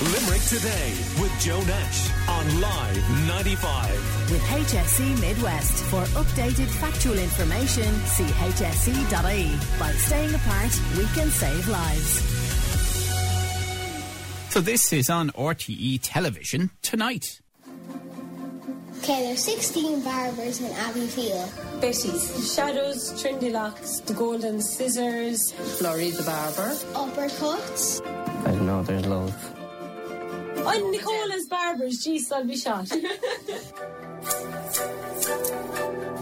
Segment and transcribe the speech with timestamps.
[0.00, 4.30] Limerick Today with Joe Nash on Live 95.
[4.30, 5.82] With HSE Midwest.
[5.86, 9.58] For updated factual information, see hse.ie.
[9.76, 12.20] By staying apart, we can save lives.
[14.50, 17.40] So this is on RTE television tonight.
[18.98, 21.80] Okay, there's 16 barbers in Abbeyfeale.
[21.80, 26.72] Betty's, Shadows, Trindy Locks, The Golden Scissors, Florrie the Barber.
[26.94, 28.00] Uppercuts.
[28.46, 29.57] I don't know, there's loads.
[30.68, 32.04] I'm Nicola's Barbers.
[32.04, 32.90] Jeez, I'll be shot.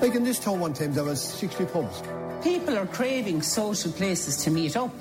[0.01, 2.03] Like in this town one time, there was 60 pubs.
[2.43, 4.95] People are craving social places to meet up.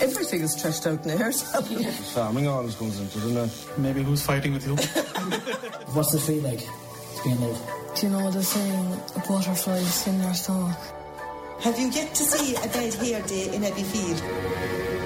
[0.00, 1.84] Everything is trashed out in the hairsalon.
[2.14, 3.50] Farming always comes into the net.
[3.76, 4.74] Maybe who's fighting with you?
[5.92, 7.60] What's it feel like to be in love?
[7.94, 10.76] Do you know the saying, a butterfly is in your stomach?
[11.60, 14.97] Have you yet to see a bed hair day in Abbeyfeale?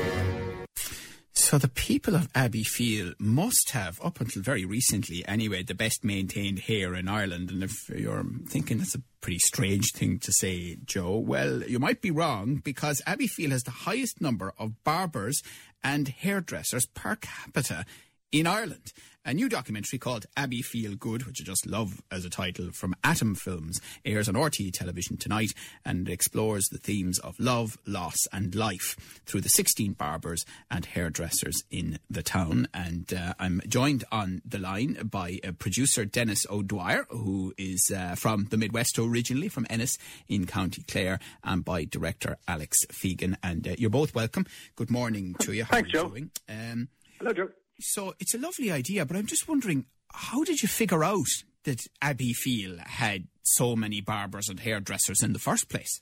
[1.53, 6.61] So the people of Abbeyfeale must have, up until very recently anyway, the best maintained
[6.61, 7.51] hair in Ireland.
[7.51, 12.01] And if you're thinking that's a pretty strange thing to say, Joe, well, you might
[12.01, 15.43] be wrong because Abbeyfield has the highest number of barbers
[15.85, 17.85] and hairdressers per capita
[18.33, 18.93] in Ireland.
[19.25, 22.97] A new documentary called Abbey Feel Good, which I just love as a title, from
[23.05, 25.53] Atom Films, airs on RTE television tonight
[25.85, 31.63] and explores the themes of love, loss, and life through the 16 barbers and hairdressers
[31.71, 32.67] in the town.
[32.75, 38.17] And uh, I'm joined on the line by uh, producer Dennis O'Dwyer, who is uh,
[38.17, 43.37] from the Midwest originally, from Ennis in County Clare, and by director Alex Fegan.
[43.41, 44.47] And uh, you're both welcome.
[44.75, 45.63] Good morning to you.
[45.63, 46.13] How Thanks, Joe.
[46.49, 46.89] Um,
[47.21, 47.51] Hello, Joe.
[47.81, 51.27] So it's a lovely idea, but I'm just wondering, how did you figure out
[51.65, 56.01] that Abbeyfeale had so many barbers and hairdressers in the first place?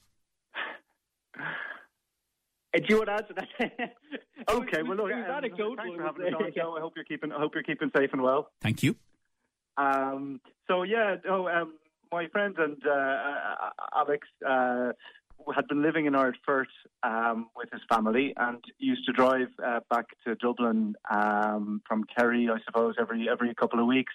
[2.73, 3.95] Uh, do you want to answer that?
[4.49, 5.57] okay, well, look, um, thanks
[5.97, 6.77] for having us on, Joe.
[6.77, 8.51] I hope you're keeping, I hope you're keeping safe and well.
[8.61, 8.97] Thank you.
[9.77, 11.75] Um, so yeah, oh, um,
[12.13, 14.93] my friend and uh, uh Alex uh,
[15.55, 16.67] had been living in Ardfert
[17.03, 22.49] um, with his family and used to drive uh, back to Dublin um, from Kerry,
[22.49, 24.13] I suppose, every every couple of weeks.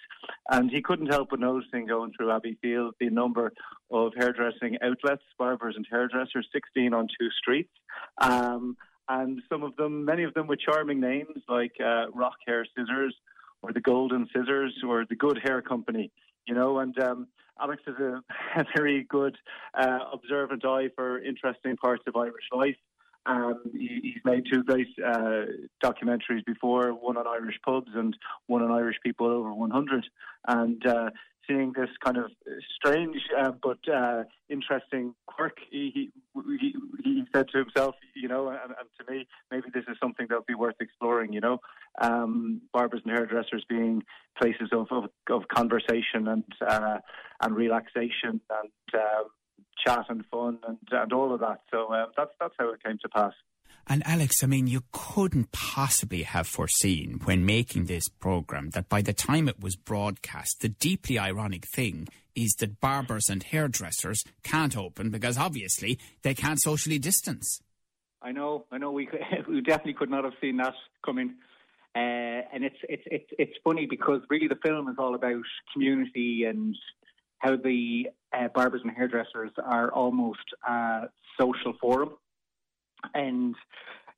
[0.50, 3.52] And he couldn't help but noticing going through Abbeyfeale the number
[3.90, 7.72] of hairdressing outlets, barbers and hairdressers, 16 on two streets.
[8.20, 8.76] Um,
[9.08, 13.14] and some of them, many of them with charming names like uh, Rock Hair Scissors
[13.62, 16.10] or the Golden Scissors or the Good Hair Company,
[16.46, 17.28] you know, and um,
[17.60, 18.22] Alex has a,
[18.60, 19.36] a very good
[19.74, 22.76] uh, observant eye for interesting parts of Irish life.
[23.26, 25.46] Um, he, he's made two great uh,
[25.82, 28.16] documentaries before, one on Irish pubs and
[28.46, 30.06] one on Irish people over 100.
[30.46, 31.10] And uh,
[31.46, 32.30] seeing this kind of
[32.74, 36.74] strange uh, but uh, interesting quirk, he, he,
[37.04, 40.36] he, said to himself, you know, and, and, to me, maybe this is something that
[40.36, 41.58] would be worth exploring, you know.
[42.00, 44.02] Um, barbers and hairdressers being
[44.40, 46.98] places of, of, of conversation and uh,
[47.42, 49.24] and relaxation and um,
[49.84, 51.60] chat and fun and, and all of that.
[51.72, 53.32] So um, that's, that's how it came to pass.
[53.88, 59.00] And Alex, I mean, you couldn't possibly have foreseen when making this program that by
[59.00, 64.76] the time it was broadcast, the deeply ironic thing is that barbers and hairdressers can't
[64.76, 67.60] open because obviously they can't socially distance.
[68.20, 68.90] I know, I know.
[68.90, 69.08] We
[69.48, 71.36] we definitely could not have seen that coming.
[71.94, 75.42] Uh, and it's it's it's it's funny because really the film is all about
[75.72, 76.74] community and
[77.38, 81.02] how the uh, barbers and hairdressers are almost a
[81.38, 82.10] social forum
[83.14, 83.54] and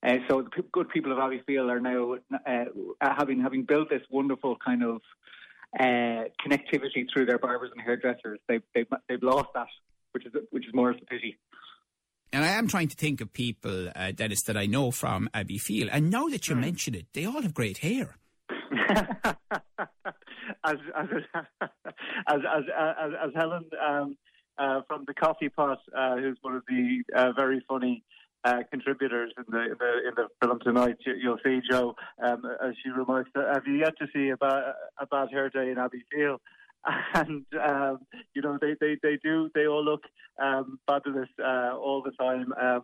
[0.07, 2.17] uh, so the p- good people of Abbeyfeale are now
[2.47, 2.65] uh,
[3.01, 5.01] having having built this wonderful kind of
[5.79, 8.39] uh, connectivity through their barbers and hairdressers.
[8.49, 9.67] They've, they've they've lost that,
[10.13, 11.39] which is which is more of a pity.
[12.33, 15.89] And I am trying to think of people, uh, Dennis, that I know from Abbeyfeale.
[15.91, 16.61] And now that you mm.
[16.61, 18.19] mention it, they all have great hair.
[18.91, 19.37] as,
[20.65, 20.77] as,
[21.35, 21.71] as,
[22.29, 24.19] as, as, as Helen um,
[24.59, 28.05] uh, from the Coffee Pot, uh, who's one of the uh, very funny
[28.45, 30.97] uh, contributors in the, in the in the film tonight.
[31.05, 33.31] You, will see Joe um, as she remarks.
[33.35, 36.39] Have you yet to see a bad, a bad hair day in Abbeyfeale?
[37.15, 37.99] And um,
[38.35, 40.05] you know they, they, they do they all look
[40.41, 42.53] um, fabulous uh, all the time.
[42.61, 42.83] Um,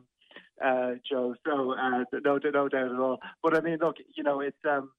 [0.62, 3.20] uh, Joe, so uh, no no doubt at all.
[3.42, 4.56] But I mean, look, you know it's.
[4.68, 4.90] Um,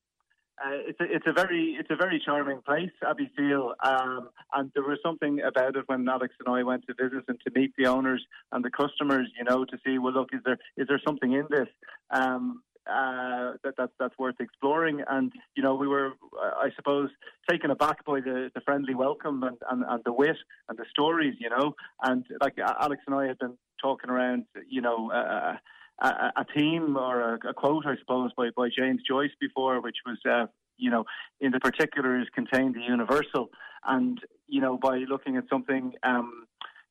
[0.64, 4.84] uh, it's a, it's a very it's a very charming place, Abbeyfeale, um, and there
[4.84, 7.88] was something about it when Alex and I went to visit and to meet the
[7.88, 11.34] owners and the customers, you know, to see well, look, is there is there something
[11.34, 11.68] in this?
[12.10, 15.04] Um, uh, that, that that's worth exploring.
[15.10, 17.10] And you know, we were, I suppose,
[17.50, 20.38] taken aback by the, the friendly welcome and, and, and the wit
[20.70, 21.36] and the stories.
[21.40, 25.56] You know, and like Alex and I had been talking around, you know, uh,
[26.00, 26.08] a,
[26.38, 30.18] a theme or a, a, quote, I suppose, by, by James Joyce before, which was,
[30.30, 30.48] uh,
[30.78, 31.06] you know,
[31.40, 33.50] in the particular is contained the universal.
[33.86, 36.46] And, you know, by looking at something, um,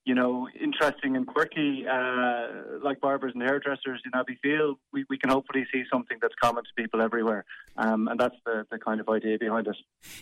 [0.05, 5.31] you know, interesting and quirky, uh, like barbers and hairdressers in Abbeyfeale, we, we can
[5.31, 7.45] hopefully see something that's common to people everywhere.
[7.77, 9.77] Um, and that's the, the kind of idea behind it.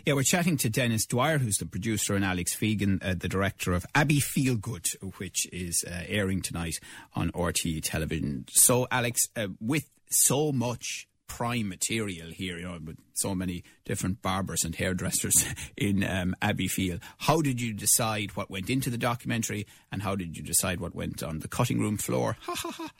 [0.06, 3.72] Yeah, we're chatting to Dennis Dwyer, who's the producer, and Alex Fegan, uh, the director
[3.72, 4.86] of Abbey Feel Good,
[5.16, 6.78] which is uh, airing tonight
[7.14, 8.44] on RTE television.
[8.50, 14.20] So, Alex, uh, with so much prime material here, you know, with so many different
[14.20, 15.46] barbers and hairdressers
[15.78, 17.00] in um, Abbeyfeale.
[17.16, 20.94] How did you decide what went into the documentary and how did you decide what
[20.94, 22.36] went on the cutting room floor?
[22.52, 22.90] Ha ha ha.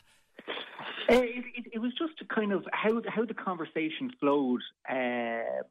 [1.09, 1.21] Uh,
[1.73, 4.61] it, was just kind of how how the conversation flowed.
[4.89, 5.65] Um,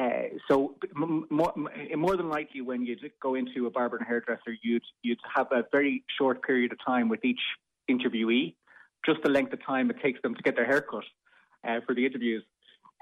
[0.00, 1.52] uh, so more,
[1.96, 5.64] more, than likely, when you go into a barber and hairdresser, you'd you'd have a
[5.72, 7.40] very short period of time with each
[7.90, 8.54] interviewee,
[9.04, 11.04] just the length of time it takes them to get their hair cut
[11.66, 12.42] uh, for the interviews.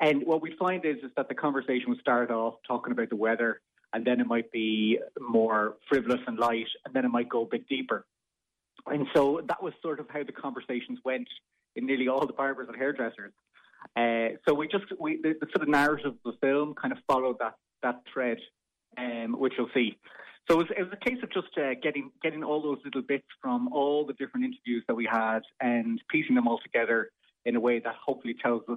[0.01, 3.17] And what we find is, is that the conversation would start off talking about the
[3.17, 3.61] weather,
[3.93, 7.47] and then it might be more frivolous and light, and then it might go a
[7.47, 8.05] bit deeper.
[8.87, 11.29] And so that was sort of how the conversations went
[11.77, 13.33] in nearly all the barbers and hairdressers.
[13.97, 16.99] Uh, so we just we the, the, sort of narrative of the film kind of
[17.07, 18.39] followed that that thread,
[18.99, 19.97] um, which you'll see.
[20.49, 23.03] So it was, it was a case of just uh, getting getting all those little
[23.03, 27.11] bits from all the different interviews that we had and piecing them all together
[27.47, 28.75] in a way that hopefully tells uh,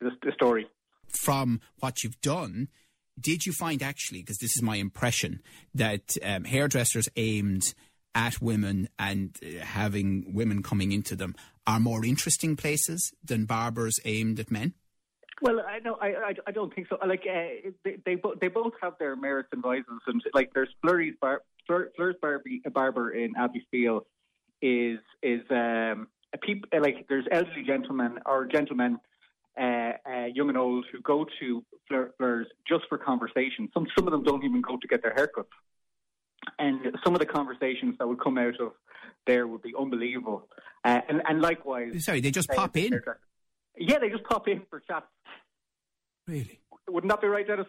[0.00, 0.66] the, the story.
[1.06, 2.68] From what you've done,
[3.18, 5.40] did you find actually, because this is my impression,
[5.74, 7.74] that um, hairdressers aimed
[8.14, 11.34] at women and uh, having women coming into them
[11.66, 14.74] are more interesting places than barbers aimed at men?
[15.42, 16.98] Well, I know I, I, I don't think so.
[17.06, 20.68] Like uh, they they, bo- they both have their merits and vices, and like there's
[20.82, 24.02] Flurry's bar Fleur, Fleur's Barbie, a barber in Abbeyfeale
[24.60, 26.08] is is um,
[26.38, 28.98] people like there's elderly gentlemen or gentlemen,
[29.60, 33.68] uh, uh, young and old, who go to Fleur's just for conversation.
[33.74, 35.46] Some some of them don't even go to get their haircuts,
[36.58, 38.72] and some of the conversations that would come out of
[39.26, 40.48] there would be unbelievable.
[40.84, 43.00] Uh, and and likewise, sorry, they just pop in.
[43.76, 45.04] Yeah, they just pop in for chat.
[46.26, 46.60] Really?
[46.88, 47.66] Wouldn't that be right, Dennis?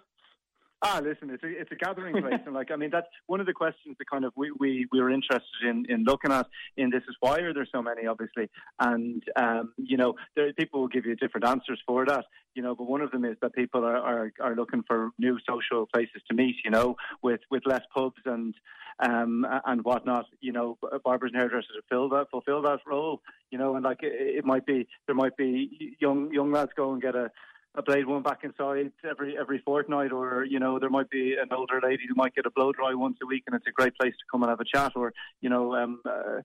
[0.83, 3.45] Ah, listen, it's a it's a gathering place, and like I mean, that's one of
[3.45, 6.89] the questions that kind of we we, we were interested in in looking at in
[6.89, 8.49] this is why are there so many, obviously,
[8.79, 12.25] and um, you know, there, people will give you different answers for that,
[12.55, 15.37] you know, but one of them is that people are, are are looking for new
[15.47, 18.55] social places to meet, you know, with with less pubs and
[18.99, 23.75] um and whatnot, you know, barbers and hairdressers fulfill that fulfill that role, you know,
[23.75, 27.15] and like it, it might be there might be young young lads go and get
[27.15, 27.29] a
[27.75, 31.49] a blade one back inside every every fortnight, or you know there might be an
[31.51, 33.95] older lady who might get a blow dry once a week, and it's a great
[33.95, 36.41] place to come and have a chat, or you know um, uh,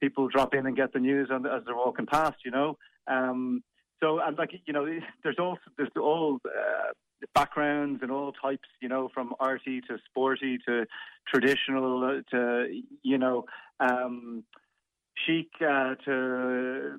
[0.00, 2.78] people drop in and get the news on, as they're walking past, you know.
[3.06, 3.62] Um,
[4.02, 4.86] so and like you know,
[5.22, 6.92] there's also there's all uh,
[7.34, 10.86] backgrounds and all types, you know, from arty to sporty to
[11.28, 13.44] traditional uh, to you know
[13.80, 14.44] um,
[15.26, 16.98] chic uh, to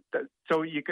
[0.52, 0.84] so you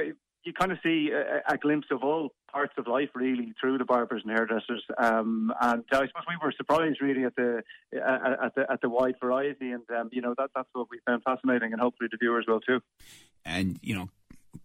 [0.43, 3.85] you kind of see a, a, glimpse of all parts of life really through the
[3.85, 4.83] barbers and hairdressers.
[4.97, 7.63] Um, and I suppose we were surprised really at the
[7.93, 11.23] at the at the wide variety, and um, you know that that's what we found
[11.23, 12.81] fascinating, and hopefully the viewers will too.
[13.45, 14.09] And you know.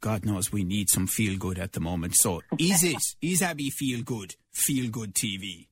[0.01, 2.15] God knows we need some feel good at the moment.
[2.17, 4.35] So is it is Abbey feel good?
[4.51, 5.69] Feel good TV?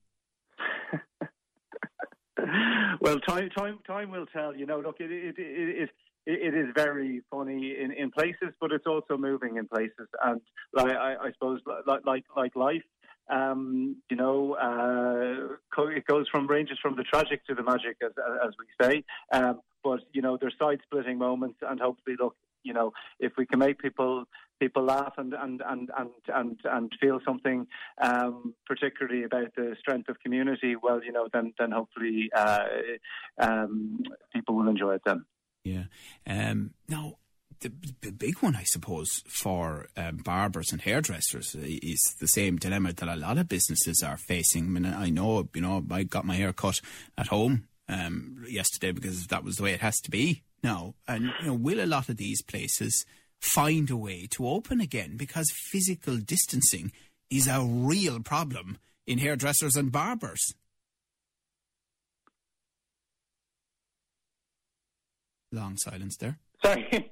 [3.00, 4.54] well, time time time will tell.
[4.54, 5.90] You know, look, it it, it, it
[6.26, 10.08] it is very funny in, in places, but it's also moving in places.
[10.22, 10.40] And
[10.72, 12.82] like, I, I suppose, like like, like life,
[13.30, 18.12] um, you know, uh, it goes from ranges from the tragic to the magic, as
[18.44, 19.04] as we say.
[19.32, 23.46] Um, but you know, there's side splitting moments, and hopefully, look, you know, if we
[23.46, 24.24] can make people
[24.60, 27.66] people laugh and and and and and, and feel something,
[28.00, 32.64] um, particularly about the strength of community, well, you know, then then hopefully uh,
[33.38, 34.00] um,
[34.32, 35.24] people will enjoy it then.
[35.64, 35.84] Yeah.
[36.26, 37.16] Um, now,
[37.60, 42.92] the, the, big one, I suppose, for um, barbers and hairdressers is the same dilemma
[42.92, 44.64] that a lot of businesses are facing.
[44.64, 46.80] I mean, I know, you know, I got my hair cut
[47.16, 50.94] at home um, yesterday because that was the way it has to be now.
[51.06, 53.04] And, you know, will a lot of these places
[53.40, 55.16] find a way to open again?
[55.16, 56.92] Because physical distancing
[57.30, 60.54] is a real problem in hairdressers and barbers.
[65.52, 66.38] Long silence there.
[66.64, 66.88] Sorry.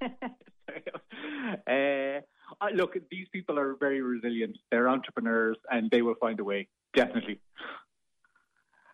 [1.67, 4.57] uh, look, these people are very resilient.
[4.71, 7.39] They're entrepreneurs and they will find a way, definitely.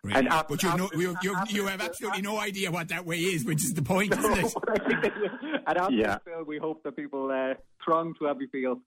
[0.03, 0.19] Really?
[0.19, 2.89] And ab- but you, know, ab- you, you, ab- you have absolutely no idea what
[2.89, 5.13] that way is, which is the point, No, isn't it?
[5.67, 6.17] At Yeah.
[6.19, 8.79] Abbeyfeale, we hope that people uh, throng to Abbeyfeale.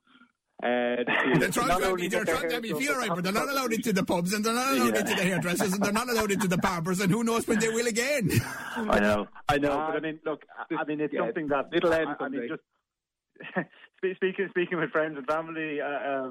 [0.70, 1.02] Uh,
[1.38, 4.04] They're trying to, they're trying to be feel right, but they're not allowed into the
[4.04, 5.00] pubs and they're not allowed Yeah.
[5.00, 7.68] into the hairdressers and they're not allowed into the barbers and who knows when they
[7.70, 8.30] will again.
[8.76, 11.48] I know, I know, Uh, but I mean, look, I I mean, it's yeah, something
[11.48, 12.48] that it'll end I, I mean, someday.
[12.48, 13.66] just
[14.16, 16.30] speaking speaking with friends and family, uh, uh,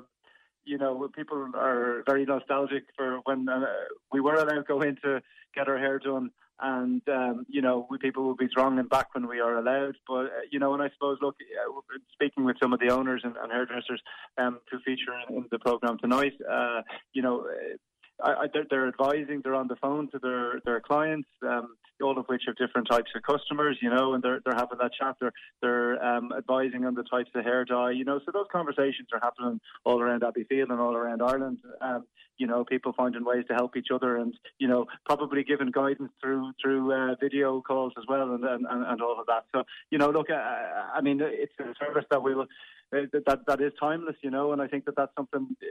[0.66, 3.66] you know, people are very nostalgic for when uh,
[4.12, 5.22] we were allowed to go in to
[5.56, 6.30] get our hair done,
[6.62, 9.96] and um, you know, we, people will be thronging back when we are allowed.
[10.08, 11.82] But uh, you know, and I suppose, look, uh,
[12.14, 14.02] speaking with some of the owners and, and hairdressers
[14.38, 16.82] um, to feature in, in the program tonight, uh,
[17.14, 17.42] you know.
[17.42, 17.78] Uh,
[18.22, 19.40] I, I, they're, they're advising.
[19.42, 23.12] They're on the phone to their their clients, um, all of which have different types
[23.16, 25.16] of customers, you know, and they're they're having that chat.
[25.20, 28.20] They're they're um, advising on the types of hair dye, you know.
[28.26, 31.60] So those conversations are happening all around Abbeyfeale and all around Ireland.
[31.82, 32.06] Um,
[32.38, 36.12] you know, people finding ways to help each other, and you know, probably giving guidance
[36.22, 39.44] through through uh, video calls as well, and, and and all of that.
[39.54, 42.48] So you know, look, uh, I mean, it's a service that we will.
[42.92, 45.66] Uh, that that is timeless, you know, and I think that that's something uh,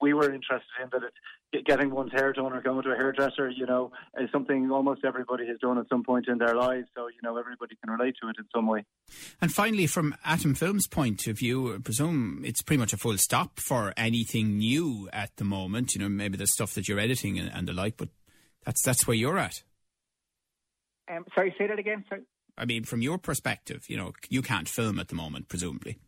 [0.00, 0.88] we were interested in.
[0.92, 1.02] That
[1.52, 5.04] it's getting one's hair done or going to a hairdresser, you know, is something almost
[5.04, 6.86] everybody has done at some point in their lives.
[6.96, 8.84] So you know, everybody can relate to it in some way.
[9.40, 13.18] And finally, from Atom Films' point of view, I presume it's pretty much a full
[13.18, 15.94] stop for anything new at the moment.
[15.94, 18.10] You know, maybe the stuff that you're editing and, and the like, but
[18.64, 19.62] that's that's where you're at.
[21.10, 22.04] Um, sorry, say that again.
[22.08, 22.22] Sorry.
[22.56, 25.98] I mean, from your perspective, you know, you can't film at the moment, presumably.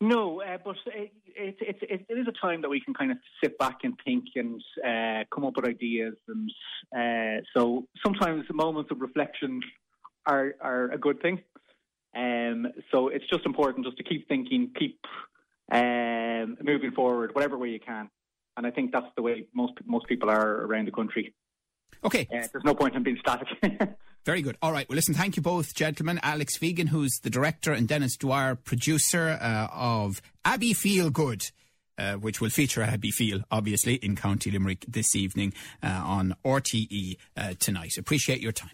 [0.00, 3.10] No, uh, but it, it, it, it, it is a time that we can kind
[3.10, 6.14] of sit back and think and uh, come up with ideas.
[6.26, 6.50] And
[6.96, 9.60] uh, so sometimes moments of reflection
[10.24, 11.42] are, are a good thing.
[12.16, 15.00] Um, so it's just important just to keep thinking, keep
[15.70, 18.08] um, moving forward, whatever way you can.
[18.56, 21.34] And I think that's the way most most people are around the country.
[22.04, 22.26] Okay.
[22.32, 23.48] Uh, there's no point in being static.
[24.24, 24.56] Very good.
[24.60, 24.88] All right.
[24.88, 26.20] Well, listen, thank you both, gentlemen.
[26.22, 31.44] Alex Fegan, who's the director, and Dennis Dwyer, producer uh, of Abbey Feel Good.
[31.98, 37.52] Uh, which will feature Abbeyfeale, obviously, in County Limerick this evening uh, on RTE uh,
[37.58, 37.98] tonight.
[37.98, 38.70] Appreciate your time.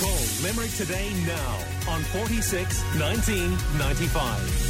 [0.00, 4.67] Call Limerick today now on 46 1995.